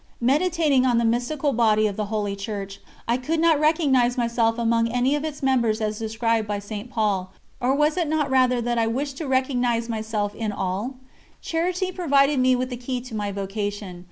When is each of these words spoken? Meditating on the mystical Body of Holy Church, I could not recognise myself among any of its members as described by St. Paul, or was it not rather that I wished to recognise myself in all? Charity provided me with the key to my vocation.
Meditating 0.19 0.83
on 0.83 0.97
the 0.97 1.05
mystical 1.05 1.53
Body 1.53 1.85
of 1.85 1.97
Holy 1.99 2.35
Church, 2.35 2.79
I 3.07 3.17
could 3.17 3.39
not 3.39 3.59
recognise 3.59 4.17
myself 4.17 4.57
among 4.57 4.87
any 4.87 5.13
of 5.15 5.23
its 5.23 5.43
members 5.43 5.79
as 5.79 5.99
described 5.99 6.47
by 6.47 6.57
St. 6.57 6.89
Paul, 6.89 7.31
or 7.59 7.75
was 7.75 7.97
it 7.97 8.07
not 8.09 8.31
rather 8.31 8.61
that 8.61 8.79
I 8.79 8.87
wished 8.87 9.17
to 9.17 9.27
recognise 9.27 9.89
myself 9.89 10.33
in 10.33 10.51
all? 10.51 10.95
Charity 11.39 11.91
provided 11.91 12.39
me 12.39 12.55
with 12.55 12.71
the 12.71 12.77
key 12.77 12.99
to 13.01 13.13
my 13.13 13.31
vocation. 13.31 13.99